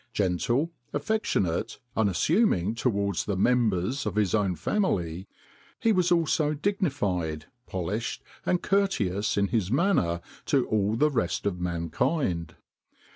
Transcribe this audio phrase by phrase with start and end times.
[0.13, 5.27] Gentle, affectionate, unassuming towards the members of his own family,
[5.79, 11.59] he was also dignified, polished, and courteous in his manner to all the rest of
[11.61, 12.55] mankind.